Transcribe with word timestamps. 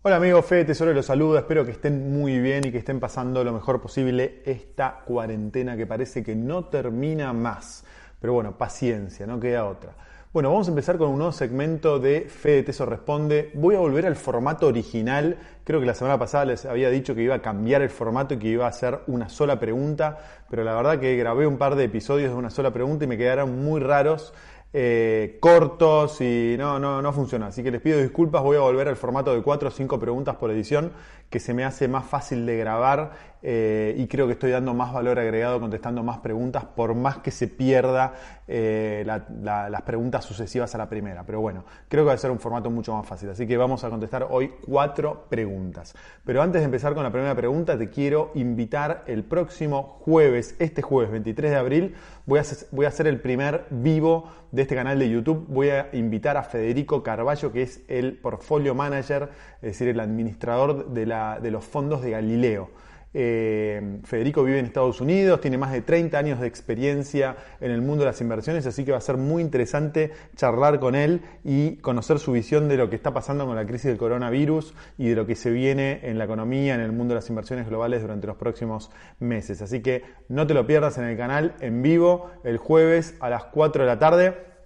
Hola 0.00 0.14
amigos, 0.14 0.46
Fede 0.46 0.66
Tesoro 0.66 0.92
los 0.92 1.06
saluda, 1.06 1.40
espero 1.40 1.64
que 1.64 1.72
estén 1.72 2.12
muy 2.12 2.38
bien 2.38 2.64
y 2.64 2.70
que 2.70 2.78
estén 2.78 3.00
pasando 3.00 3.42
lo 3.42 3.52
mejor 3.52 3.80
posible 3.80 4.42
esta 4.44 5.00
cuarentena 5.04 5.76
que 5.76 5.88
parece 5.88 6.22
que 6.22 6.36
no 6.36 6.66
termina 6.66 7.32
más. 7.32 7.84
Pero 8.20 8.32
bueno, 8.32 8.56
paciencia, 8.56 9.26
no 9.26 9.40
queda 9.40 9.66
otra. 9.66 9.96
Bueno, 10.32 10.50
vamos 10.50 10.68
a 10.68 10.70
empezar 10.70 10.98
con 10.98 11.08
un 11.08 11.16
nuevo 11.16 11.32
segmento 11.32 11.98
de 11.98 12.28
Fede 12.28 12.62
Teso 12.62 12.86
Responde. 12.86 13.50
Voy 13.54 13.74
a 13.74 13.80
volver 13.80 14.06
al 14.06 14.14
formato 14.14 14.68
original. 14.68 15.36
Creo 15.64 15.80
que 15.80 15.86
la 15.86 15.94
semana 15.94 16.16
pasada 16.16 16.44
les 16.44 16.64
había 16.64 16.90
dicho 16.90 17.16
que 17.16 17.22
iba 17.22 17.34
a 17.34 17.42
cambiar 17.42 17.82
el 17.82 17.90
formato 17.90 18.34
y 18.34 18.38
que 18.38 18.48
iba 18.48 18.66
a 18.66 18.68
hacer 18.68 19.00
una 19.08 19.28
sola 19.28 19.58
pregunta, 19.58 20.18
pero 20.48 20.62
la 20.62 20.74
verdad 20.74 21.00
que 21.00 21.16
grabé 21.16 21.46
un 21.46 21.58
par 21.58 21.74
de 21.74 21.84
episodios 21.84 22.30
de 22.30 22.36
una 22.36 22.50
sola 22.50 22.72
pregunta 22.72 23.04
y 23.04 23.08
me 23.08 23.18
quedaron 23.18 23.64
muy 23.64 23.80
raros. 23.80 24.32
Eh, 24.74 25.38
cortos 25.40 26.20
y 26.20 26.56
no, 26.58 26.78
no, 26.78 27.00
no 27.00 27.12
funciona. 27.12 27.46
Así 27.46 27.62
que 27.62 27.70
les 27.70 27.80
pido 27.80 27.98
disculpas, 27.98 28.42
voy 28.42 28.56
a 28.56 28.60
volver 28.60 28.88
al 28.88 28.96
formato 28.96 29.34
de 29.34 29.42
4 29.42 29.68
o 29.68 29.70
5 29.70 29.98
preguntas 29.98 30.36
por 30.36 30.50
edición, 30.50 30.92
que 31.30 31.40
se 31.40 31.54
me 31.54 31.64
hace 31.64 31.88
más 31.88 32.04
fácil 32.06 32.44
de 32.44 32.58
grabar 32.58 33.12
eh, 33.42 33.94
y 33.96 34.06
creo 34.08 34.26
que 34.26 34.32
estoy 34.32 34.50
dando 34.50 34.74
más 34.74 34.92
valor 34.92 35.18
agregado 35.18 35.60
contestando 35.60 36.02
más 36.02 36.18
preguntas, 36.18 36.64
por 36.64 36.94
más 36.94 37.18
que 37.18 37.30
se 37.30 37.46
pierda 37.46 38.14
eh, 38.48 39.04
las 39.06 39.82
preguntas 39.82 40.24
sucesivas 40.24 40.74
a 40.74 40.78
la 40.78 40.88
primera. 40.88 41.24
Pero 41.24 41.40
bueno, 41.40 41.64
creo 41.88 42.04
que 42.04 42.08
va 42.08 42.14
a 42.14 42.18
ser 42.18 42.30
un 42.30 42.40
formato 42.40 42.70
mucho 42.70 42.94
más 42.94 43.06
fácil. 43.06 43.30
Así 43.30 43.46
que 43.46 43.56
vamos 43.56 43.84
a 43.84 43.90
contestar 43.90 44.26
hoy 44.30 44.52
cuatro 44.66 45.26
preguntas. 45.28 45.94
Pero 46.24 46.42
antes 46.42 46.60
de 46.60 46.64
empezar 46.64 46.94
con 46.94 47.04
la 47.04 47.12
primera 47.12 47.34
pregunta, 47.34 47.78
te 47.78 47.90
quiero 47.90 48.32
invitar 48.34 49.04
el 49.06 49.24
próximo 49.24 49.98
jueves, 50.00 50.56
este 50.58 50.82
jueves 50.82 51.10
23 51.12 51.50
de 51.50 51.56
abril, 51.56 51.94
voy 52.26 52.40
a, 52.40 52.42
voy 52.72 52.86
hacer 52.86 53.06
el 53.06 53.20
primer 53.20 53.66
vivo 53.70 54.30
de 54.50 54.62
este 54.62 54.74
canal 54.74 54.98
de 54.98 55.08
YouTube. 55.08 55.46
Voy 55.48 55.70
a 55.70 55.90
invitar 55.92 56.36
a 56.36 56.42
Federico 56.42 57.02
Carballo, 57.02 57.52
que 57.52 57.62
es 57.62 57.82
el 57.88 58.14
portfolio 58.18 58.74
manager, 58.74 59.30
es 59.56 59.72
decir, 59.72 59.88
el 59.88 60.00
administrador 60.00 60.88
de 60.88 61.50
los 61.50 61.64
fondos 61.64 62.02
de 62.02 62.10
Galileo. 62.10 62.70
Eh, 63.20 63.98
Federico 64.04 64.44
vive 64.44 64.60
en 64.60 64.66
Estados 64.66 65.00
Unidos, 65.00 65.40
tiene 65.40 65.58
más 65.58 65.72
de 65.72 65.80
30 65.80 66.16
años 66.16 66.38
de 66.38 66.46
experiencia 66.46 67.34
en 67.60 67.72
el 67.72 67.82
mundo 67.82 68.04
de 68.04 68.10
las 68.10 68.20
inversiones, 68.20 68.64
así 68.64 68.84
que 68.84 68.92
va 68.92 68.98
a 68.98 69.00
ser 69.00 69.16
muy 69.16 69.42
interesante 69.42 70.12
charlar 70.36 70.78
con 70.78 70.94
él 70.94 71.22
y 71.42 71.78
conocer 71.78 72.20
su 72.20 72.30
visión 72.30 72.68
de 72.68 72.76
lo 72.76 72.88
que 72.88 72.94
está 72.94 73.12
pasando 73.12 73.44
con 73.44 73.56
la 73.56 73.66
crisis 73.66 73.86
del 73.86 73.98
coronavirus 73.98 74.72
y 74.98 75.08
de 75.08 75.16
lo 75.16 75.26
que 75.26 75.34
se 75.34 75.50
viene 75.50 75.98
en 76.04 76.16
la 76.16 76.26
economía, 76.26 76.76
en 76.76 76.80
el 76.80 76.92
mundo 76.92 77.14
de 77.14 77.16
las 77.16 77.28
inversiones 77.28 77.68
globales 77.68 78.02
durante 78.02 78.28
los 78.28 78.36
próximos 78.36 78.92
meses. 79.18 79.62
Así 79.62 79.80
que 79.80 80.04
no 80.28 80.46
te 80.46 80.54
lo 80.54 80.64
pierdas 80.64 80.96
en 80.98 81.04
el 81.04 81.16
canal 81.16 81.56
en 81.58 81.82
vivo 81.82 82.30
el 82.44 82.58
jueves 82.58 83.16
a 83.18 83.30
las 83.30 83.46
4 83.46 83.82
de 83.82 83.88
la 83.88 83.98
tarde. 83.98 84.57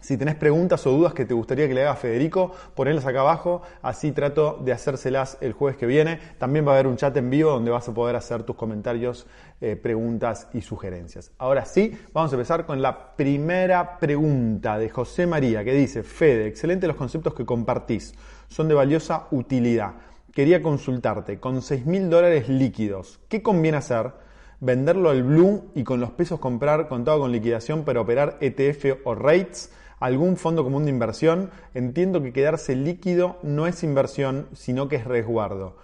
Si 0.00 0.16
tenés 0.16 0.36
preguntas 0.36 0.86
o 0.86 0.90
dudas 0.90 1.14
que 1.14 1.24
te 1.24 1.34
gustaría 1.34 1.66
que 1.66 1.74
le 1.74 1.82
haga 1.82 1.92
a 1.92 1.96
Federico, 1.96 2.52
ponedlas 2.74 3.06
acá 3.06 3.20
abajo, 3.20 3.62
así 3.82 4.12
trato 4.12 4.60
de 4.64 4.72
hacérselas 4.72 5.38
el 5.40 5.52
jueves 5.52 5.76
que 5.76 5.86
viene. 5.86 6.20
También 6.38 6.66
va 6.66 6.72
a 6.72 6.74
haber 6.74 6.86
un 6.86 6.96
chat 6.96 7.16
en 7.16 7.30
vivo 7.30 7.50
donde 7.50 7.70
vas 7.70 7.88
a 7.88 7.94
poder 7.94 8.14
hacer 8.14 8.42
tus 8.42 8.56
comentarios, 8.56 9.26
eh, 9.60 9.74
preguntas 9.74 10.48
y 10.52 10.60
sugerencias. 10.60 11.32
Ahora 11.38 11.64
sí, 11.64 11.98
vamos 12.12 12.32
a 12.32 12.36
empezar 12.36 12.66
con 12.66 12.82
la 12.82 13.16
primera 13.16 13.98
pregunta 13.98 14.78
de 14.78 14.90
José 14.90 15.26
María, 15.26 15.64
que 15.64 15.72
dice, 15.72 16.02
Fede, 16.02 16.46
excelente 16.46 16.86
los 16.86 16.96
conceptos 16.96 17.34
que 17.34 17.44
compartís, 17.44 18.14
son 18.48 18.68
de 18.68 18.74
valiosa 18.74 19.26
utilidad. 19.30 19.94
Quería 20.32 20.62
consultarte, 20.62 21.40
con 21.40 21.62
6 21.62 21.86
mil 21.86 22.10
dólares 22.10 22.48
líquidos, 22.48 23.18
¿qué 23.28 23.42
conviene 23.42 23.78
hacer? 23.78 24.12
venderlo 24.60 25.10
al 25.10 25.22
Blue 25.22 25.70
y 25.74 25.84
con 25.84 26.00
los 26.00 26.12
pesos 26.12 26.40
comprar 26.40 26.88
contado 26.88 27.20
con 27.20 27.32
liquidación 27.32 27.84
para 27.84 28.00
operar 28.00 28.38
ETF 28.40 29.00
o 29.04 29.14
rates 29.14 29.70
algún 29.98 30.36
fondo 30.36 30.62
común 30.64 30.84
de 30.84 30.90
inversión, 30.90 31.50
entiendo 31.74 32.22
que 32.22 32.32
quedarse 32.32 32.76
líquido 32.76 33.38
no 33.42 33.66
es 33.66 33.82
inversión, 33.82 34.46
sino 34.52 34.88
que 34.88 34.96
es 34.96 35.04
resguardo. 35.04 35.76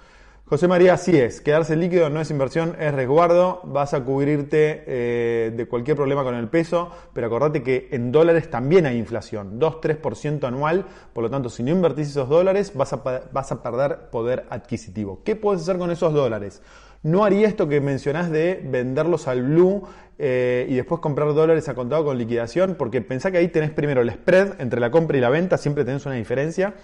José 0.53 0.69
María, 0.69 0.92
así 0.92 1.17
es, 1.17 1.41
quedarse 1.41 1.77
líquido 1.77 2.11
no 2.11 2.20
es 2.20 2.31
inversión, 2.31 2.77
es 2.78 2.92
resguardo, 2.92 3.62
vas 3.64 3.95
a 3.95 4.05
cubrirte 4.05 4.84
eh, 4.86 5.51
de 5.57 5.67
cualquier 5.67 5.96
problema 5.96 6.24
con 6.24 6.35
el 6.35 6.46
peso, 6.48 6.90
pero 7.14 7.27
acordate 7.29 7.63
que 7.63 7.89
en 7.90 8.13
dólares 8.13 8.51
también 8.51 8.85
hay 8.85 8.98
inflación, 8.98 9.58
2-3% 9.58 10.45
anual, 10.45 10.85
por 11.14 11.24
lo 11.24 11.30
tanto 11.30 11.48
si 11.48 11.63
no 11.63 11.70
invertís 11.70 12.08
esos 12.08 12.29
dólares 12.29 12.74
vas 12.74 12.92
a, 12.92 13.63
perder 13.63 14.11
poder 14.11 14.45
adquisitivo. 14.51 15.23
¿Qué 15.24 15.36
puedes 15.36 15.63
hacer 15.63 15.79
con 15.79 15.90
esos 15.90 16.13
dólares? 16.13 16.61
No 17.02 17.24
haría 17.24 17.48
esto 17.48 17.67
que 17.67 17.80
mencionás 17.80 18.30
de 18.30 18.61
venderlos 18.63 19.29
al 19.29 19.45
blue 19.45 19.84
eh, 20.19 20.67
y 20.69 20.74
después 20.74 21.01
comprar 21.01 21.33
dólares 21.33 21.70
a 21.70 21.74
contado 21.74 22.05
con 22.05 22.19
liquidación, 22.19 22.77
porque 22.79 23.01
pensá 23.01 23.30
que 23.30 23.39
ahí 23.39 23.48
tenés 23.48 23.70
primero 23.70 24.02
el 24.02 24.11
spread 24.11 24.61
entre 24.61 24.80
la 24.80 24.90
compra 24.90 25.17
y 25.17 25.23
la 25.23 25.30
venta, 25.30 25.57
siempre 25.57 25.86
tenés 25.86 26.05
una 26.05 26.17
diferencia. 26.17 26.74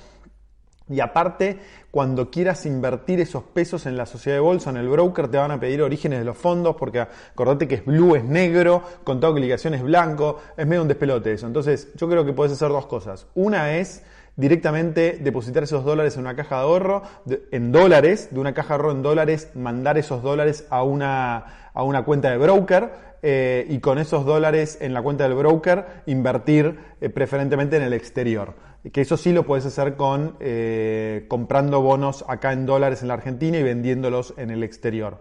Y 0.89 1.01
aparte, 1.01 1.59
cuando 1.91 2.31
quieras 2.31 2.65
invertir 2.67 3.21
esos 3.21 3.43
pesos 3.43 3.87
en 3.87 3.97
la 3.97 4.07
sociedad 4.07 4.37
de 4.37 4.41
bolsa, 4.41 4.71
en 4.71 4.77
el 4.79 4.89
broker, 4.89 5.29
te 5.29 5.37
van 5.37 5.51
a 5.51 5.61
pedir 5.61 5.83
orígenes 5.83 6.19
de 6.19 6.25
los 6.25 6.37
fondos, 6.37 6.77
porque 6.77 7.01
acordate 7.01 7.69
que 7.69 7.77
es 7.77 7.85
blue, 7.85 8.17
es 8.17 8.25
negro, 8.25 8.83
contado 9.05 9.33
con 9.33 9.41
liquidación 9.41 9.75
es 9.75 9.83
blanco, 9.83 10.41
es 10.57 10.67
medio 10.67 10.83
un 10.83 10.89
despelote 10.89 11.33
eso. 11.33 11.47
Entonces, 11.47 11.89
yo 11.97 12.09
creo 12.09 12.25
que 12.25 12.33
puedes 12.33 12.53
hacer 12.53 12.69
dos 12.69 12.87
cosas. 12.87 13.27
Una 13.35 13.77
es 13.77 14.03
directamente 14.37 15.19
depositar 15.21 15.65
esos 15.65 15.85
dólares 15.85 16.15
en 16.15 16.21
una 16.21 16.37
caja 16.37 16.57
de 16.57 16.63
ahorro, 16.63 17.03
en 17.51 17.73
dólares, 17.73 18.29
de 18.31 18.39
una 18.39 18.55
caja 18.55 18.69
de 18.69 18.75
ahorro 18.75 18.93
en 18.93 19.03
dólares, 19.03 19.51
mandar 19.55 19.99
esos 19.99 20.23
dólares 20.23 20.65
a 20.71 20.85
una, 20.85 21.71
a 21.75 21.83
una 21.83 22.05
cuenta 22.05 22.31
de 22.31 22.39
broker 22.39 23.08
eh, 23.23 23.67
y 23.69 23.79
con 23.79 23.99
esos 23.99 24.25
dólares 24.25 24.79
en 24.81 24.95
la 24.95 25.03
cuenta 25.03 25.25
del 25.25 25.35
broker 25.35 26.03
invertir 26.07 26.79
eh, 27.01 27.09
preferentemente 27.09 27.77
en 27.77 27.83
el 27.83 27.93
exterior. 27.93 28.55
Que 28.93 29.01
eso 29.01 29.17
sí 29.17 29.33
lo 29.33 29.45
puedes 29.45 29.67
hacer 29.67 29.97
con 29.97 30.37
eh, 30.41 31.27
comprando 31.29 31.83
bonos 31.83 32.25
acá 32.29 32.53
en 32.53 32.65
dólares 32.65 33.03
en 33.03 33.09
la 33.09 33.15
Argentina 33.15 33.59
y 33.59 33.63
vendiéndolos 33.63 34.35
en 34.37 34.51
el 34.51 34.63
exterior 34.63 35.21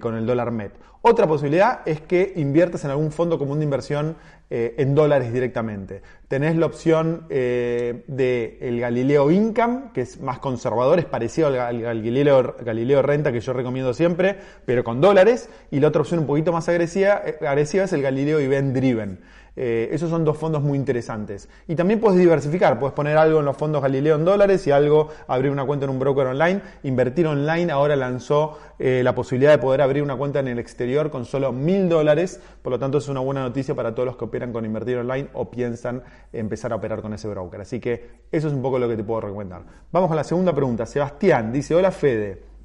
con 0.00 0.16
el 0.16 0.26
dólar 0.26 0.50
MET. 0.50 0.72
Otra 1.02 1.28
posibilidad 1.28 1.80
es 1.86 2.00
que 2.00 2.32
inviertas 2.36 2.84
en 2.84 2.90
algún 2.90 3.12
fondo 3.12 3.38
común 3.38 3.58
de 3.58 3.64
inversión 3.64 4.16
eh, 4.50 4.74
en 4.78 4.94
dólares 4.94 5.32
directamente. 5.32 6.02
Tenés 6.26 6.56
la 6.56 6.66
opción 6.66 7.26
eh, 7.30 8.02
del 8.08 8.80
Galileo 8.80 9.30
Income, 9.30 9.90
que 9.94 10.00
es 10.00 10.20
más 10.20 10.40
conservador, 10.40 10.98
es 10.98 11.04
parecido 11.04 11.48
al, 11.48 11.80
Galileo, 11.80 12.56
Galileo, 12.60 13.02
Renta 13.02 13.30
que 13.30 13.40
yo 13.40 13.52
recomiendo 13.52 13.94
siempre, 13.94 14.38
pero 14.64 14.82
con 14.82 15.00
dólares. 15.00 15.48
Y 15.70 15.78
la 15.78 15.88
otra 15.88 16.00
opción 16.00 16.20
un 16.20 16.26
poquito 16.26 16.52
más 16.52 16.68
agresiva, 16.68 17.22
eh, 17.24 17.38
agresiva 17.46 17.84
es 17.84 17.92
el 17.92 18.02
Galileo 18.02 18.40
Event 18.40 18.74
Driven. 18.74 19.20
Eh, 19.60 19.88
esos 19.90 20.08
son 20.08 20.24
dos 20.24 20.38
fondos 20.38 20.62
muy 20.62 20.78
interesantes. 20.78 21.48
Y 21.66 21.74
también 21.74 21.98
puedes 21.98 22.16
diversificar, 22.16 22.78
puedes 22.78 22.94
poner 22.94 23.16
algo 23.16 23.40
en 23.40 23.44
los 23.44 23.56
fondos 23.56 23.82
Galileo 23.82 24.14
en 24.14 24.24
dólares 24.24 24.64
y 24.68 24.70
algo, 24.70 25.08
abrir 25.26 25.50
una 25.50 25.64
cuenta 25.64 25.84
en 25.84 25.90
un 25.90 25.98
broker 25.98 26.28
online. 26.28 26.62
Invertir 26.84 27.26
online 27.26 27.72
ahora 27.72 27.96
lanzó 27.96 28.56
eh, 28.78 29.00
la 29.02 29.16
posibilidad 29.16 29.50
de 29.50 29.58
poder 29.58 29.82
abrir 29.82 30.04
una 30.04 30.14
cuenta 30.14 30.38
en 30.38 30.46
el 30.46 30.60
exterior 30.60 31.10
con 31.10 31.24
solo 31.24 31.50
mil 31.50 31.88
dólares, 31.88 32.40
por 32.62 32.70
lo 32.70 32.78
tanto 32.78 32.98
es 32.98 33.08
una 33.08 33.18
buena 33.18 33.42
noticia 33.42 33.74
para 33.74 33.92
todos 33.92 34.06
los 34.06 34.16
que 34.16 34.26
operan 34.26 34.52
con 34.52 34.64
invertir 34.64 34.98
online 34.98 35.28
o 35.32 35.50
piensan 35.50 36.04
empezar 36.32 36.70
a 36.72 36.76
operar 36.76 37.02
con 37.02 37.12
ese 37.12 37.26
broker. 37.26 37.60
Así 37.60 37.80
que 37.80 38.26
eso 38.30 38.46
es 38.46 38.54
un 38.54 38.62
poco 38.62 38.78
lo 38.78 38.88
que 38.88 38.96
te 38.96 39.02
puedo 39.02 39.22
recomendar. 39.22 39.62
Vamos 39.90 40.06
con 40.06 40.16
la 40.16 40.22
segunda 40.22 40.52
pregunta. 40.54 40.86
Sebastián 40.86 41.52
dice, 41.52 41.74
hola 41.74 41.90
Fede. 41.90 42.57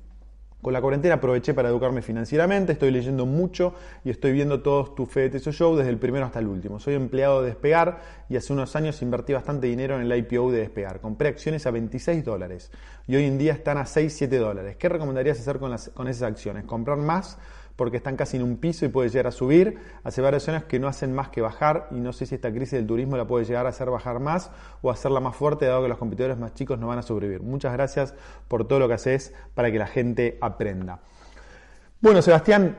Con 0.64 0.72
la 0.72 0.80
cuarentena 0.80 1.16
aproveché 1.16 1.54
para 1.54 1.68
educarme 1.68 2.02
financieramente, 2.02 2.72
estoy 2.72 2.90
leyendo 2.90 3.26
mucho 3.26 3.74
y 4.06 4.12
estoy 4.12 4.32
viendo 4.32 4.62
todos 4.62 4.96
tus 4.96 5.10
Fede 5.10 5.32
Teso 5.32 5.52
Show 5.52 5.76
desde 5.76 5.90
el 5.90 5.98
primero 5.98 6.26
hasta 6.26 6.40
el 6.40 6.48
último. 6.48 6.80
Soy 6.80 6.94
empleado 6.94 7.42
de 7.42 7.50
Despegar 7.50 8.00
y 8.30 8.38
hace 8.38 8.54
unos 8.54 8.74
años 8.78 9.02
invertí 9.02 9.34
bastante 9.34 9.68
dinero 9.68 10.00
en 10.00 10.10
el 10.10 10.18
IPO 10.18 10.54
de 10.54 10.60
Despegar. 10.60 11.02
Compré 11.02 11.28
acciones 11.28 11.66
a 11.68 11.72
26 11.72 12.24
dólares 12.24 12.72
y 13.08 13.18
hoy 13.18 13.26
en 13.26 13.38
día 13.38 13.52
están 13.52 13.78
a 13.78 13.86
6, 13.86 14.14
7 14.14 14.38
dólares. 14.38 14.78
¿Qué 14.78 14.88
recomendarías 14.88 15.38
hacer 15.38 15.60
con, 15.60 15.70
las, 15.70 15.90
con 15.90 16.08
esas 16.08 16.32
acciones? 16.32 16.64
¿Comprar 16.64 16.98
más? 16.98 17.38
Porque 17.76 17.98
están 17.98 18.16
casi 18.16 18.38
en 18.38 18.44
un 18.44 18.58
piso 18.58 18.86
y 18.86 18.90
puede 18.90 19.10
llegar 19.10 19.28
a 19.28 19.32
subir. 19.32 19.78
Hace 20.04 20.22
varias 20.22 20.44
zonas 20.44 20.66
que 20.66 20.80
no 20.80 20.88
hacen 20.88 21.14
más 21.14 21.30
que 21.30 21.42
bajar 21.42 21.88
y 21.92 21.96
no 21.96 22.14
sé 22.14 22.26
si 22.26 22.36
esta 22.36 22.52
crisis 22.52 22.74
del 22.74 22.86
turismo 22.86 23.18
la 23.18 23.26
puede 23.26 23.46
llegar 23.46 23.66
a 23.66 23.70
hacer 23.70 23.90
bajar 23.90 24.20
más 24.20 24.52
o 24.82 24.92
hacerla 24.92 25.20
más 25.20 25.36
fuerte, 25.36 25.66
dado 25.66 25.82
que 25.82 25.88
los 25.88 25.98
competidores 25.98 26.38
más 26.38 26.54
chicos 26.54 26.80
no 26.80 26.88
van 26.88 27.00
a 27.00 27.02
sobrevivir. 27.02 27.42
Muchas 27.42 27.74
gracias 27.74 28.14
por 28.48 28.68
todo 28.68 28.80
lo 28.80 28.88
que 28.88 28.94
haces 28.94 29.34
para 29.54 29.72
que 29.72 29.80
la 29.80 29.88
gente 29.88 30.38
aprenda. 30.42 31.00
Bueno, 32.00 32.22
Sebastián, 32.22 32.78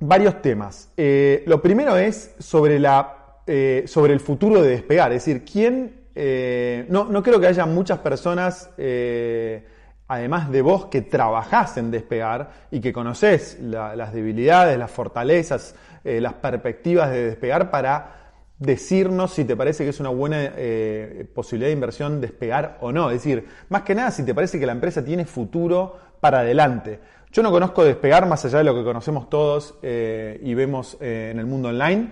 varios 0.00 0.42
temas. 0.42 0.90
Eh, 0.96 1.44
lo 1.46 1.62
primero 1.62 1.96
es 1.96 2.34
sobre, 2.38 2.78
la, 2.78 3.42
eh, 3.46 3.84
sobre 3.86 4.12
el 4.12 4.20
futuro 4.20 4.62
de 4.62 4.70
despegar, 4.70 5.12
es 5.12 5.24
decir, 5.24 5.44
¿quién... 5.44 6.00
Eh, 6.12 6.86
no, 6.88 7.04
no 7.04 7.22
creo 7.22 7.38
que 7.38 7.46
haya 7.46 7.64
muchas 7.66 8.00
personas 8.00 8.68
además 10.10 10.50
de 10.50 10.60
vos 10.60 10.86
que 10.86 11.02
trabajás 11.02 11.76
en 11.76 11.92
despegar 11.92 12.50
y 12.72 12.80
que 12.80 12.92
conocés 12.92 13.58
las 13.60 14.12
debilidades, 14.12 14.76
las 14.76 14.90
fortalezas, 14.90 15.76
eh, 16.02 16.20
las 16.20 16.34
perspectivas 16.34 17.12
de 17.12 17.26
despegar 17.26 17.70
para 17.70 18.16
decirnos 18.58 19.32
si 19.32 19.44
te 19.44 19.56
parece 19.56 19.84
que 19.84 19.90
es 19.90 20.00
una 20.00 20.08
buena 20.08 20.38
eh, 20.56 21.24
posibilidad 21.32 21.68
de 21.68 21.74
inversión 21.74 22.20
despegar 22.20 22.78
o 22.80 22.90
no. 22.90 23.08
Es 23.08 23.22
decir, 23.22 23.46
más 23.68 23.82
que 23.82 23.94
nada 23.94 24.10
si 24.10 24.24
te 24.24 24.34
parece 24.34 24.58
que 24.58 24.66
la 24.66 24.72
empresa 24.72 25.04
tiene 25.04 25.26
futuro 25.26 25.96
para 26.18 26.40
adelante. 26.40 26.98
Yo 27.30 27.44
no 27.44 27.52
conozco 27.52 27.84
despegar 27.84 28.26
más 28.26 28.44
allá 28.44 28.58
de 28.58 28.64
lo 28.64 28.74
que 28.74 28.82
conocemos 28.82 29.30
todos 29.30 29.78
eh, 29.80 30.40
y 30.42 30.54
vemos 30.54 30.98
en 31.00 31.38
el 31.38 31.46
mundo 31.46 31.68
online. 31.68 32.10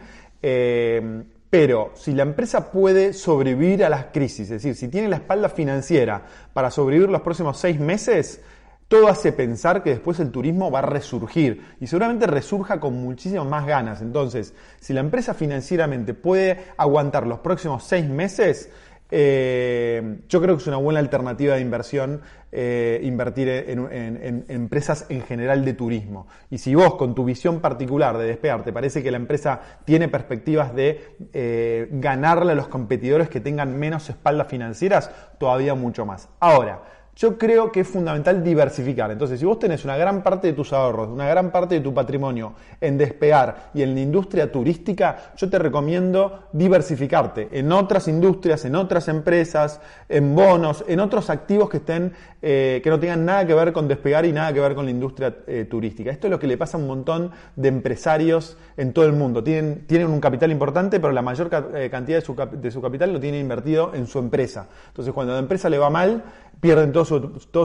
Pero 1.50 1.92
si 1.94 2.12
la 2.12 2.24
empresa 2.24 2.70
puede 2.70 3.14
sobrevivir 3.14 3.84
a 3.84 3.88
las 3.88 4.06
crisis, 4.06 4.50
es 4.50 4.62
decir, 4.62 4.74
si 4.74 4.88
tiene 4.88 5.08
la 5.08 5.16
espalda 5.16 5.48
financiera 5.48 6.22
para 6.52 6.70
sobrevivir 6.70 7.08
los 7.08 7.22
próximos 7.22 7.58
seis 7.58 7.80
meses, 7.80 8.42
todo 8.88 9.08
hace 9.08 9.32
pensar 9.32 9.82
que 9.82 9.90
después 9.90 10.18
el 10.18 10.30
turismo 10.30 10.70
va 10.70 10.78
a 10.78 10.82
resurgir 10.82 11.62
y 11.78 11.86
seguramente 11.86 12.26
resurja 12.26 12.80
con 12.80 12.94
muchísimas 12.94 13.46
más 13.46 13.66
ganas. 13.66 14.00
Entonces, 14.00 14.54
si 14.80 14.92
la 14.92 15.00
empresa 15.00 15.34
financieramente 15.34 16.14
puede 16.14 16.64
aguantar 16.76 17.26
los 17.26 17.40
próximos 17.40 17.84
seis 17.84 18.08
meses, 18.08 18.70
eh, 19.10 20.20
yo 20.28 20.40
creo 20.40 20.56
que 20.56 20.62
es 20.62 20.66
una 20.66 20.76
buena 20.76 21.00
alternativa 21.00 21.54
de 21.54 21.60
inversión 21.60 22.20
eh, 22.50 23.00
invertir 23.02 23.48
en, 23.48 24.44
empresas 24.48 25.06
en 25.10 25.22
general 25.22 25.64
de 25.64 25.74
turismo. 25.74 26.26
Y 26.50 26.58
si 26.58 26.74
vos 26.74 26.94
con 26.94 27.14
tu 27.14 27.24
visión 27.24 27.60
particular 27.60 28.16
de 28.16 28.26
despegar 28.26 28.64
te 28.64 28.72
parece 28.72 29.02
que 29.02 29.10
la 29.10 29.18
empresa 29.18 29.60
tiene 29.84 30.08
perspectivas 30.08 30.74
de 30.74 31.16
eh, 31.32 31.88
ganarle 31.92 32.52
a 32.52 32.54
los 32.54 32.68
competidores 32.68 33.28
que 33.28 33.40
tengan 33.40 33.78
menos 33.78 34.08
espaldas 34.08 34.48
financieras, 34.48 35.10
todavía 35.38 35.74
mucho 35.74 36.06
más. 36.06 36.28
Ahora, 36.40 36.82
yo 37.18 37.36
creo 37.36 37.72
que 37.72 37.80
es 37.80 37.88
fundamental 37.88 38.44
diversificar. 38.44 39.10
Entonces, 39.10 39.40
si 39.40 39.44
vos 39.44 39.58
tenés 39.58 39.84
una 39.84 39.96
gran 39.96 40.22
parte 40.22 40.46
de 40.46 40.52
tus 40.52 40.72
ahorros, 40.72 41.08
una 41.08 41.28
gran 41.28 41.50
parte 41.50 41.74
de 41.74 41.80
tu 41.80 41.92
patrimonio 41.92 42.54
en 42.80 42.96
despegar 42.96 43.70
y 43.74 43.82
en 43.82 43.94
la 43.94 44.00
industria 44.00 44.52
turística, 44.52 45.32
yo 45.36 45.50
te 45.50 45.58
recomiendo 45.58 46.44
diversificarte 46.52 47.48
en 47.50 47.72
otras 47.72 48.06
industrias, 48.06 48.64
en 48.64 48.76
otras 48.76 49.08
empresas, 49.08 49.80
en 50.08 50.36
bonos, 50.36 50.84
en 50.86 51.00
otros 51.00 51.28
activos 51.28 51.68
que 51.68 51.78
estén, 51.78 52.12
eh, 52.40 52.80
que 52.84 52.90
no 52.90 53.00
tengan 53.00 53.24
nada 53.24 53.44
que 53.44 53.52
ver 53.52 53.72
con 53.72 53.88
despegar 53.88 54.24
y 54.24 54.32
nada 54.32 54.52
que 54.52 54.60
ver 54.60 54.76
con 54.76 54.84
la 54.84 54.92
industria 54.92 55.38
eh, 55.48 55.66
turística. 55.68 56.12
Esto 56.12 56.28
es 56.28 56.30
lo 56.30 56.38
que 56.38 56.46
le 56.46 56.56
pasa 56.56 56.76
a 56.76 56.80
un 56.80 56.86
montón 56.86 57.32
de 57.56 57.66
empresarios 57.66 58.56
en 58.76 58.92
todo 58.92 59.06
el 59.06 59.12
mundo. 59.12 59.42
Tienen, 59.42 59.86
tienen 59.88 60.06
un 60.06 60.20
capital 60.20 60.52
importante, 60.52 61.00
pero 61.00 61.12
la 61.12 61.22
mayor 61.22 61.50
eh, 61.74 61.88
cantidad 61.90 62.18
de 62.18 62.70
su, 62.70 62.80
capital 62.80 63.12
lo 63.12 63.18
tiene 63.18 63.40
invertido 63.40 63.92
en 63.92 64.06
su 64.06 64.20
empresa. 64.20 64.68
Entonces, 64.86 65.12
cuando 65.12 65.32
la 65.32 65.40
empresa 65.40 65.68
le 65.68 65.78
va 65.78 65.90
mal, 65.90 66.22
pierden 66.60 66.92
todo 66.92 67.04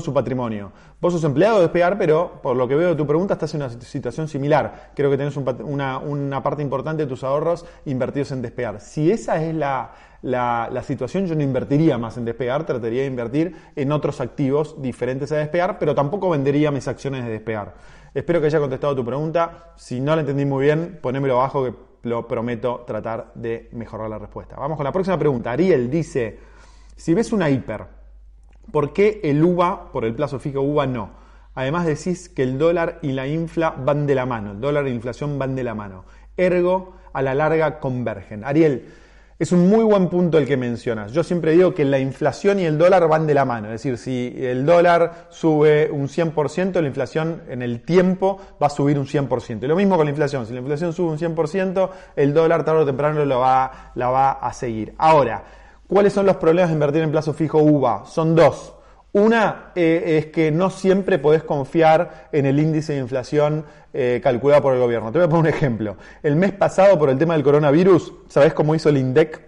su, 0.01 0.13
patrimonio. 0.13 0.72
Vos 1.01 1.13
sos 1.13 1.24
empleado 1.24 1.57
de 1.57 1.63
despegar, 1.63 1.98
pero 1.98 2.40
por 2.42 2.56
lo 2.56 2.68
que 2.68 2.75
veo 2.75 2.90
de 2.90 2.95
tu 2.95 3.07
pregunta 3.07 3.34
estás 3.34 3.54
en 3.56 3.62
una 3.62 3.69
situación 3.69 4.28
similar. 4.28 4.92
Creo 4.95 5.10
que 5.10 5.18
tenés 5.18 5.36
una, 5.38 6.44
parte 6.44 6.62
importante 6.62 7.04
de 7.04 7.10
tus 7.10 7.24
ahorros 7.24 7.66
invertidos 7.86 8.31
en 8.31 8.42
despegar. 8.42 8.80
Si 8.81 9.12
esa 9.12 9.44
es 9.44 9.56
la, 9.56 10.84
situación, 10.84 11.25
yo 11.25 11.36
no 11.36 11.42
invertiría 11.42 11.98
más 11.98 12.18
en 12.18 12.25
despegar, 12.25 12.66
trataría 12.66 13.01
de 13.01 13.07
invertir 13.07 13.56
en 13.75 13.92
otros 13.92 14.22
activos 14.22 14.81
diferentes 14.81 15.31
a 15.31 15.38
despegar, 15.38 15.80
pero 15.80 15.95
tampoco 15.95 16.30
vendería 16.30 16.72
mis 16.72 16.88
acciones 16.88 17.25
de 17.25 17.31
despegar. 17.31 17.74
Espero 18.13 18.40
que 18.40 18.48
haya 18.48 18.60
contestado 18.60 18.95
tu 18.95 19.04
pregunta. 19.04 19.74
Si 19.75 20.00
no 20.00 20.16
la 20.16 20.22
entendí 20.22 20.45
muy 20.45 20.66
bien, 20.66 21.00
ponémelo 21.01 21.40
abajo 21.40 21.63
que 21.63 21.74
lo 22.04 22.28
prometo 22.28 22.84
tratar 22.86 23.31
de 23.34 23.69
mejorar 23.72 24.10
la 24.10 24.19
respuesta. 24.19 24.56
Vamos 24.56 24.78
con 24.78 24.84
la 24.84 24.92
próxima 24.92 25.18
pregunta. 25.18 25.51
Ariel 25.51 25.90
dice, 25.90 26.38
si 26.95 27.13
ves 27.13 27.31
una 27.31 27.50
hiper, 27.50 28.02
¿Por 28.71 28.94
qué 28.94 29.21
el 29.24 29.44
UVA, 29.44 29.92
por 29.92 30.06
el 30.06 30.15
plazo 30.15 30.39
fijo 30.39 30.62
UVA, 30.62 30.88
no? 30.88 31.12
Además 31.56 31.86
decís 31.86 32.30
que 32.30 32.44
el 32.44 32.57
dólar 32.57 33.00
y 33.01 33.12
la 33.12 33.27
infla 33.27 33.71
van 33.71 34.07
de 34.07 34.15
la 34.15 34.25
mano, 34.25 34.51
el 34.51 34.62
dólar 34.62 34.86
y 34.86 34.89
la 34.89 34.95
inflación 34.95 35.38
van 35.38 35.56
de 35.56 35.63
la 35.63 35.75
mano. 35.75 36.06
Ergo, 36.36 36.95
a 37.13 37.21
la 37.21 37.36
larga 37.36 37.80
convergen. 37.80 38.44
Ariel, 38.44 38.88
es 39.39 39.51
un 39.51 39.68
muy 39.68 39.83
buen 39.83 40.10
punto 40.10 40.38
el 40.38 40.48
que 40.48 40.57
mencionas. 40.57 41.12
Yo 41.12 41.24
siempre 41.24 41.51
digo 41.51 41.74
que 41.74 41.86
la 41.86 42.00
inflación 42.00 42.60
y 42.60 42.65
el 42.65 42.77
dólar 42.77 43.07
van 43.07 43.27
de 43.27 43.33
la 43.33 43.45
mano. 43.45 43.68
Es 43.68 43.83
decir, 43.83 43.98
si 43.98 44.33
el 44.38 44.66
dólar 44.66 45.27
sube 45.30 45.92
un 45.92 46.07
100%, 46.07 46.80
la 46.80 46.88
inflación 46.88 47.42
en 47.50 47.62
el 47.62 47.81
tiempo 47.81 48.39
va 48.62 48.68
a 48.68 48.69
subir 48.69 48.98
un 48.98 49.06
100%. 49.06 49.63
Y 49.63 49.68
lo 49.68 49.75
mismo 49.75 49.98
con 49.98 50.06
la 50.06 50.12
inflación. 50.12 50.45
Si 50.45 50.54
la 50.54 50.59
inflación 50.59 50.94
sube 50.94 51.12
un 51.12 51.18
100%, 51.18 51.89
el 52.16 52.33
dólar 52.33 52.63
tarde 52.63 52.81
o 52.81 52.86
temprano 52.86 53.25
lo 53.25 53.25
la 53.25 54.09
va 54.09 54.31
a 54.31 54.54
seguir. 54.54 54.94
Ahora, 54.98 55.44
¿Cuáles 55.88 56.13
son 56.13 56.25
los 56.25 56.38
problemas 56.38 56.69
de 56.69 56.74
invertir 56.74 57.03
en 57.03 57.12
plazo 57.12 57.33
fijo 57.33 57.59
UVA? 57.59 58.06
Son 58.06 58.35
dos. 58.35 58.74
Una 59.13 59.71
eh, 59.75 60.18
es 60.18 60.25
que 60.27 60.50
no 60.50 60.71
siempre 60.71 61.19
podés 61.19 61.44
confiar 61.44 62.30
en 62.31 62.47
el 62.47 62.59
índice 62.59 62.94
de 62.94 63.00
inflación 63.00 63.63
eh, 63.94 64.19
calculado 64.24 64.63
por 64.63 64.74
el 64.74 64.80
gobierno. 64.80 65.12
Te 65.12 65.19
voy 65.19 65.27
a 65.27 65.30
poner 65.30 65.51
un 65.51 65.56
ejemplo. 65.56 65.97
El 66.24 66.35
mes 66.35 66.51
pasado, 66.53 66.97
por 66.97 67.12
el 67.12 67.18
tema 67.19 67.35
del 67.35 67.44
coronavirus, 67.44 68.12
¿sabés 68.27 68.56
cómo 68.56 68.74
hizo 68.74 68.89
el 68.89 68.97
INDEC 68.97 69.39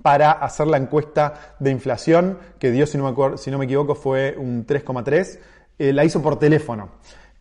para 0.00 0.30
hacer 0.30 0.68
la 0.68 0.78
encuesta 0.78 1.54
de 1.58 1.70
inflación? 1.70 2.38
Que 2.58 2.70
dio, 2.70 2.86
si 2.86 2.96
no 2.96 3.12
me, 3.12 3.36
si 3.36 3.50
no 3.50 3.58
me 3.58 3.66
equivoco, 3.66 3.94
fue 3.94 4.34
un 4.38 4.66
3,3. 4.66 5.38
Eh, 5.78 5.92
la 5.92 6.04
hizo 6.06 6.22
por 6.22 6.38
teléfono. 6.38 6.88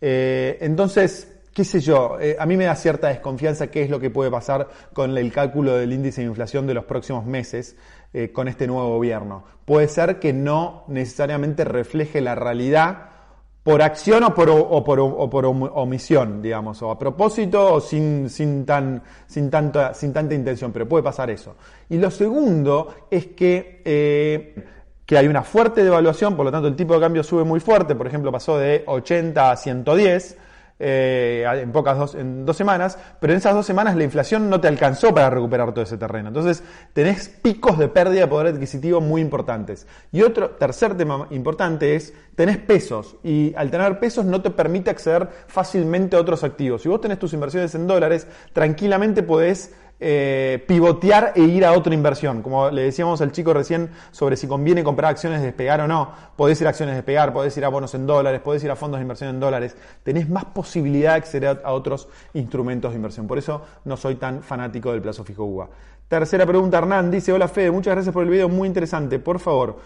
entonces, 0.02 1.32
qué 1.54 1.64
sé 1.64 1.80
yo, 1.80 2.18
a 2.38 2.46
mí 2.46 2.58
me 2.58 2.66
da 2.66 2.76
cierta 2.76 3.08
desconfianza 3.08 3.68
qué 3.68 3.84
es 3.84 3.90
lo 3.90 4.02
que 4.02 4.10
puede 4.10 4.30
pasar 4.30 4.68
con 4.92 5.18
el 5.18 5.32
cálculo 5.32 5.76
del 5.76 5.94
índice 5.94 6.22
de 6.22 6.28
inflación 6.28 6.68
de 6.68 6.74
los 6.74 6.84
próximos 6.84 7.26
meses. 7.26 7.78
Eh, 8.14 8.32
con 8.32 8.48
este 8.48 8.68
nuevo 8.68 8.88
gobierno. 8.88 9.44
Puede 9.66 9.90
ser 9.90 10.18
que 10.18 10.32
no 10.32 10.86
necesariamente 10.88 11.66
refleje 11.66 12.22
la 12.22 12.36
realidad 12.36 13.10
por 13.64 13.82
acción 13.82 14.24
o 14.24 14.34
por, 14.34 14.50
o 14.50 14.82
por, 14.82 15.02
o 15.02 15.30
por 15.30 15.46
omisión, 15.46 16.42
digamos, 16.42 16.82
o 16.82 16.90
a 16.90 16.98
propósito 16.98 17.74
o 17.74 17.82
sin, 17.82 18.30
sin, 18.30 18.66
tan, 18.66 19.04
sin, 19.28 19.50
tanta, 19.50 19.94
sin 19.94 20.14
tanta 20.14 20.34
intención, 20.34 20.72
pero 20.72 20.88
puede 20.88 21.04
pasar 21.04 21.30
eso. 21.30 21.58
Y 21.90 21.98
lo 21.98 22.10
segundo 22.10 22.96
es 23.12 23.28
que, 23.28 23.82
eh, 23.84 24.56
que 25.06 25.18
hay 25.18 25.28
una 25.28 25.44
fuerte 25.44 25.84
devaluación, 25.84 26.38
por 26.38 26.46
lo 26.46 26.52
tanto 26.52 26.70
el 26.70 26.78
tipo 26.78 26.94
de 26.94 27.02
cambio 27.02 27.24
sube 27.24 27.44
muy 27.44 27.60
fuerte, 27.60 27.94
por 27.94 28.08
ejemplo 28.08 28.32
pasó 28.32 28.58
de 28.58 28.86
80 28.88 29.52
a 29.52 29.58
110, 29.58 30.38
eh, 30.80 31.46
en 31.62 31.72
pocas 31.72 31.98
dos, 31.98 32.16
en 32.16 32.46
dos 32.46 32.56
semanas, 32.56 32.98
pero 33.20 33.34
en 33.34 33.38
esas 33.38 33.54
dos 33.54 33.66
semanas 33.66 33.96
la 33.96 34.04
inflación 34.04 34.50
no 34.50 34.62
te 34.62 34.68
alcanzó 34.68 35.14
para 35.14 35.30
recuperar 35.30 35.74
todo 35.74 35.84
ese 35.84 35.98
terreno. 35.98 36.28
Entonces 36.28 36.64
tenés 36.94 37.30
picos 37.30 37.78
de 37.78 37.88
pérdida 37.88 38.22
de 38.22 38.28
poder 38.28 38.54
adquisitivo 38.54 39.02
muy 39.02 39.22
importantes. 39.22 39.88
Y 40.12 40.22
otro 40.22 40.52
tercer 40.52 40.96
tema 40.96 41.28
importante 41.32 41.96
es, 41.96 42.14
tenés 42.36 42.58
pesos 42.58 43.16
y 43.24 43.54
al 43.56 43.72
tener 43.72 44.00
pesos 44.00 44.26
no 44.26 44.42
te 44.42 44.52
permite 44.52 44.92
acceder 44.92 45.28
fácilmente 45.48 46.16
a 46.16 46.20
otros 46.20 46.44
activos. 46.44 46.84
Si 46.84 46.90
vos 46.90 47.02
tenés 47.02 47.20
tus 47.20 47.34
inversiones 47.34 47.74
en 47.76 47.88
dólares, 47.88 48.28
tranquilamente 48.54 49.24
podés 49.24 49.74
eh, 50.00 50.64
pivotear 50.68 51.34
e 51.36 51.42
ir 51.42 51.66
a 51.66 51.74
otra 51.74 51.94
inversión. 51.94 52.42
Como 52.42 52.70
le 52.70 52.84
decíamos 52.84 53.22
al 53.22 53.32
chico 53.32 53.54
recién 53.54 53.90
sobre 54.12 54.38
si 54.38 54.48
conviene 54.48 54.84
comprar 54.84 55.12
acciones 55.12 55.40
de 55.40 55.48
despegar 55.48 55.82
o 55.82 55.88
no, 55.88 56.12
podés 56.36 56.60
ir 56.62 56.68
a 56.68 56.70
acciones 56.70 56.94
de 56.94 56.98
despegar, 56.98 57.34
podés 57.34 57.56
ir 57.58 57.66
a 57.66 57.70
bonos 57.70 57.94
en 57.96 58.06
dólares, 58.06 58.42
podés 58.42 58.64
ir 58.64 58.72
a 58.72 58.76
fondos 58.76 59.00
de 59.00 59.04
inversión 59.04 59.30
en 59.30 59.40
dólares. 59.40 59.76
Tenés 60.04 60.30
más 60.30 60.46
posibilidad 60.46 61.12
de 61.12 61.18
acceder 61.18 61.62
a 61.64 61.74
otros 61.74 62.08
instrumentos 62.34 62.92
de 62.92 62.98
inversión. 62.98 63.28
Por 63.28 63.38
eso 63.38 63.62
no 63.86 63.98
soy 63.98 64.16
tan 64.16 64.42
fanático 64.42 64.92
del 64.92 65.02
plazo 65.02 65.24
fijo 65.24 65.46
UVA. 65.46 65.70
Tercera 66.08 66.46
pregunta, 66.46 66.78
Hernán 66.78 67.12
dice, 67.12 67.34
hola 67.34 67.50
Fede, 67.50 67.70
muchas 67.70 67.94
gracias 67.94 68.14
por 68.14 68.24
el 68.24 68.30
video, 68.30 68.48
muy 68.48 68.66
interesante. 68.68 69.20
Por 69.20 69.40
favor, 69.40 69.78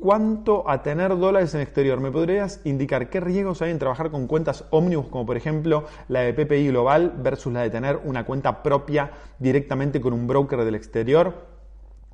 ¿Cuánto 0.00 0.70
a 0.70 0.80
tener 0.84 1.18
dólares 1.18 1.56
en 1.56 1.60
exterior? 1.60 1.98
¿Me 1.98 2.12
podrías 2.12 2.60
indicar 2.62 3.10
qué 3.10 3.18
riesgos 3.18 3.62
hay 3.62 3.72
en 3.72 3.80
trabajar 3.80 4.12
con 4.12 4.28
cuentas 4.28 4.64
ómnibus, 4.70 5.08
como 5.08 5.26
por 5.26 5.36
ejemplo 5.36 5.86
la 6.06 6.20
de 6.20 6.34
PPI 6.34 6.68
Global 6.68 7.14
versus 7.18 7.52
la 7.52 7.62
de 7.62 7.70
tener 7.70 7.98
una 8.04 8.24
cuenta 8.24 8.62
propia 8.62 9.10
directamente 9.40 10.00
con 10.00 10.12
un 10.12 10.28
broker 10.28 10.64
del 10.64 10.76
exterior? 10.76 11.34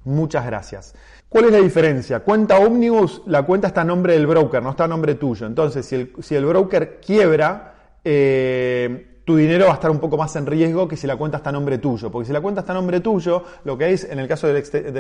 Muchas 0.05 0.47
gracias. 0.47 0.95
¿Cuál 1.29 1.45
es 1.47 1.53
la 1.53 1.59
diferencia? 1.59 2.21
Cuenta 2.21 2.59
ómnibus, 2.59 3.21
la 3.27 3.43
cuenta 3.43 3.69
está 3.69 3.83
a 3.83 3.85
nombre 3.85 4.15
del 4.15 4.27
broker, 4.27 4.63
no 4.63 4.71
está 4.71 4.85
a 4.85 4.89
nombre 4.89 5.17
tuyo. 5.17 5.47
Entonces, 5.47 5.85
si 5.85 5.95
el, 5.95 6.13
si 6.21 6.35
el 6.37 6.47
broker 6.47 7.01
quiebra, 7.05 7.75
eh, 8.03 9.14
tu 9.25 9.37
dinero 9.37 9.67
va 9.67 9.73
a 9.73 9.75
estar 9.75 9.91
un 9.91 10.01
poco 10.01 10.19
más 10.19 10.37
en 10.37 10.45
riesgo 10.45 10.87
que 10.87 10.97
si 10.97 11.07
la 11.07 11.17
cuenta 11.17 11.39
está 11.39 11.49
a 11.49 11.53
nombre 11.53 11.79
tuyo. 11.79 12.11
Porque 12.11 12.27
si 12.27 12.33
la 12.33 12.43
cuenta 12.43 12.61
está 12.61 12.73
a 12.73 12.75
nombre 12.75 13.01
tuyo, 13.01 13.43
lo 13.65 13.79
que 13.79 13.93
es, 13.93 14.05
en 14.05 14.19
el 14.19 14.29
caso 14.29 14.47
del, 14.47 14.57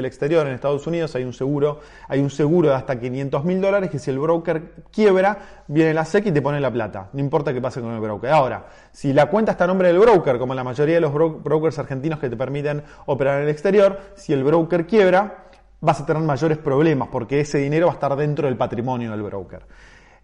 exterior, 0.06 0.46
en 0.46 0.54
Estados 0.54 0.86
Unidos, 0.86 1.14
hay 1.14 1.24
un 1.24 1.34
seguro, 1.34 1.80
hay 2.08 2.20
un 2.20 2.30
seguro 2.30 2.70
de 2.70 2.74
hasta 2.74 2.98
500 2.98 3.44
mil 3.44 3.60
dólares 3.60 3.90
que 3.90 3.98
si 3.98 4.10
el 4.10 4.18
broker 4.18 4.72
quiebra, 4.90 5.64
viene 5.68 5.92
la 5.92 6.06
SEC 6.06 6.26
y 6.26 6.32
te 6.32 6.40
pone 6.40 6.58
la 6.58 6.72
plata. 6.72 7.10
No 7.12 7.20
importa 7.20 7.52
qué 7.52 7.60
pase 7.60 7.82
con 7.82 7.92
el 7.92 8.00
broker. 8.00 8.30
Ahora, 8.30 8.66
si 8.92 9.12
la 9.12 9.26
cuenta 9.26 9.52
está 9.52 9.64
a 9.64 9.66
nombre 9.66 9.88
del 9.88 9.98
broker, 9.98 10.38
como 10.38 10.54
la 10.54 10.64
mayoría 10.64 10.94
de 10.94 11.00
los 11.02 11.12
brokers 11.12 11.78
argentinos 11.78 12.18
que 12.18 12.30
te 12.30 12.36
permiten 12.36 12.82
operar 13.06 13.38
en 13.38 13.44
el 13.44 13.50
exterior, 13.50 14.00
si 14.14 14.32
el 14.32 14.42
broker 14.42 14.86
quiebra, 14.86 15.44
vas 15.80 16.00
a 16.00 16.06
tener 16.06 16.22
mayores 16.22 16.56
problemas 16.56 17.08
porque 17.12 17.40
ese 17.40 17.58
dinero 17.58 17.86
va 17.86 17.92
a 17.92 17.94
estar 17.96 18.16
dentro 18.16 18.48
del 18.48 18.56
patrimonio 18.56 19.10
del 19.10 19.22
broker. 19.22 19.66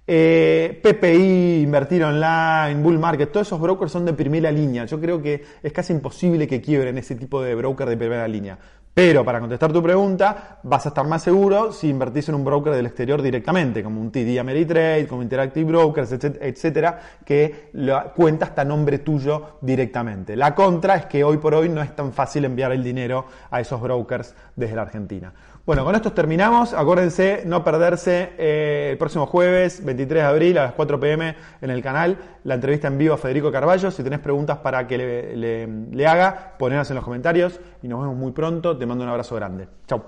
Eh, 0.07 0.81
PPI, 0.83 1.63
invertir 1.63 2.03
online, 2.03 2.83
bull 2.83 2.99
market, 2.99 3.31
todos 3.31 3.47
esos 3.47 3.61
brokers 3.61 3.93
son 3.93 4.05
de 4.05 4.13
primera 4.13 4.51
línea. 4.51 4.85
Yo 4.85 5.01
creo 5.01 5.23
que 5.23 5.45
es 5.63 5.73
casi 5.73 5.93
imposible 5.93 6.49
que 6.49 6.61
quiebren 6.61 6.99
ese 6.99 7.15
tipo 7.15 7.43
de 7.43 7.55
broker 7.55 7.89
de 7.89 7.97
primera 7.97 8.27
línea. 8.27 8.59
Pero 8.93 9.25
para 9.25 9.39
contestar 9.39 9.73
tu 9.73 9.83
pregunta, 9.83 10.59
vas 10.65 10.85
a 10.85 10.89
estar 10.89 11.07
más 11.07 11.23
seguro 11.23 11.73
si 11.73 11.89
invertís 11.89 12.29
en 12.29 12.35
un 12.35 12.45
broker 12.45 12.73
del 12.75 12.87
exterior 12.87 13.23
directamente, 13.23 13.85
como 13.85 14.01
un 14.01 14.11
TD 14.11 14.39
Ameritrade, 14.41 15.07
como 15.07 15.23
Interactive 15.23 15.65
Brokers, 15.71 16.13
etcétera, 16.13 16.99
que 17.25 17.71
cuenta 18.17 18.47
está 18.47 18.63
a 18.63 18.65
nombre 18.65 18.99
tuyo 18.99 19.59
directamente. 19.61 20.35
La 20.35 20.57
contra 20.57 20.97
es 20.97 21.07
que 21.07 21.23
hoy 21.23 21.39
por 21.39 21.55
hoy 21.55 21.69
no 21.69 21.81
es 21.83 21.95
tan 21.95 22.13
fácil 22.13 22.45
enviar 22.45 22.73
el 22.73 22.83
dinero 22.83 23.27
a 23.51 23.61
esos 23.61 23.81
brokers 23.81 24.35
desde 24.57 24.75
la 24.75 24.83
Argentina. 24.83 25.33
Bueno, 25.67 25.85
con 25.85 25.95
esto 25.95 26.13
terminamos. 26.13 26.73
Acuérdense 26.73 27.43
no 27.47 27.63
perderse 27.63 28.33
eh, 28.39 28.89
el 28.91 28.99
próximo 28.99 29.27
jueves, 29.27 29.85
23 29.85 30.23
de 30.23 30.29
abril, 30.29 30.59
a 30.59 30.65
las 30.65 30.73
4 30.73 30.99
pm 30.99 31.37
en 31.61 31.71
el 31.71 31.83
canal, 31.83 32.19
la 32.43 32.55
entrevista 32.55 32.89
en 32.89 32.99
vivo 32.99 33.15
a 33.15 33.19
Federico 33.19 33.53
Carballo. 33.53 33.91
Si 33.91 34.03
tenés 34.03 34.21
preguntas 34.21 34.59
para 34.59 34.87
que 34.89 34.99
le, 34.99 35.67
le 35.67 36.07
haga, 36.09 36.55
ponedlas 36.59 36.91
en 36.91 36.97
los 36.97 37.05
comentarios 37.05 37.61
y 37.83 37.89
nos 37.89 38.01
vemos 38.01 38.17
muy 38.17 38.33
pronto. 38.33 38.75
Te 38.81 38.87
mando 38.87 39.05
un 39.05 39.11
abrazo 39.11 39.35
grande. 39.35 39.69
Chau. 39.87 40.03